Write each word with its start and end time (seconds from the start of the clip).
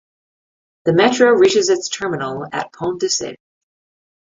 The 0.85 0.93
metro 0.93 1.29
reaches 1.29 1.69
its 1.69 1.87
terminal 1.87 2.47
at 2.51 2.73
Pont 2.73 2.99
de 2.99 3.05
Sèvres. 3.05 3.35